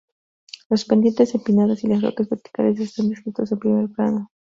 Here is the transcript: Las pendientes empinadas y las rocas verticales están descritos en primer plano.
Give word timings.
Las 0.67 0.83
pendientes 0.83 1.35
empinadas 1.35 1.83
y 1.83 1.87
las 1.87 2.01
rocas 2.01 2.27
verticales 2.27 2.79
están 2.79 3.09
descritos 3.09 3.51
en 3.51 3.59
primer 3.59 3.87
plano. 3.87 4.31